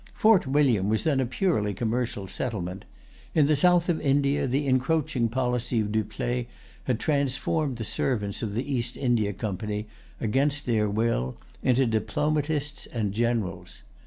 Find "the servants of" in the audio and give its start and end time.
7.77-8.55